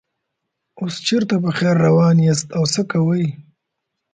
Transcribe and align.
اوس 0.79 0.95
چېرته 1.07 1.35
په 1.43 1.49
خیر 1.57 1.75
روان 1.85 2.15
یاست 2.27 2.47
او 2.57 2.63
څه 2.73 2.81
کوئ. 2.91 3.25